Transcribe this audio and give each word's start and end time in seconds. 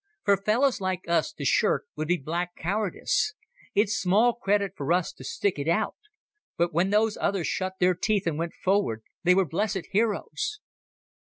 For 0.23 0.35
fellows 0.35 0.81
like 0.81 1.07
us 1.07 1.31
to 1.33 1.45
shirk 1.45 1.85
would 1.95 2.07
be 2.07 2.17
black 2.17 2.55
cowardice. 2.55 3.35
It's 3.75 3.93
small 3.95 4.33
credit 4.33 4.71
for 4.75 4.91
us 4.93 5.13
to 5.13 5.23
stick 5.23 5.59
it 5.59 5.67
out. 5.67 5.93
But 6.57 6.73
when 6.73 6.89
those 6.89 7.19
others 7.21 7.45
shut 7.45 7.73
their 7.79 7.93
teeth 7.93 8.25
and 8.25 8.35
went 8.39 8.53
forward, 8.63 9.03
they 9.23 9.35
were 9.35 9.45
blessed 9.45 9.89
heroes...." 9.91 10.59